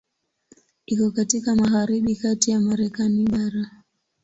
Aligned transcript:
Iko 0.85 1.11
katika 1.11 1.55
magharibi 1.55 2.15
kati 2.15 2.51
ya 2.51 2.59
Marekani 2.59 3.25
bara. 3.27 3.71